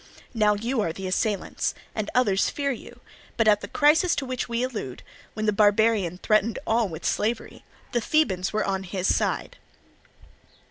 [0.33, 3.01] Now you are the assailants, and others fear you;
[3.37, 5.03] but at the crisis to which we allude,
[5.35, 9.57] when the barbarian threatened all with slavery, the Thebans were on his side.